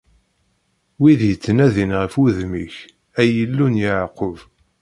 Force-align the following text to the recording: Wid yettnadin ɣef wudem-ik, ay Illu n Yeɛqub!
Wid 0.99 1.21
yettnadin 1.29 1.91
ɣef 1.99 2.13
wudem-ik, 2.19 2.75
ay 3.21 3.29
Illu 3.43 3.67
n 3.69 3.79
Yeɛqub! 3.81 4.37